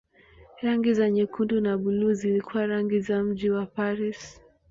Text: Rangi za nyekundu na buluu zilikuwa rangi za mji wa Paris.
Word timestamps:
Rangi 0.61 0.91
za 0.93 1.09
nyekundu 1.09 1.61
na 1.61 1.77
buluu 1.77 2.13
zilikuwa 2.13 2.67
rangi 2.67 2.99
za 3.01 3.23
mji 3.23 3.49
wa 3.49 3.65
Paris. 3.65 4.41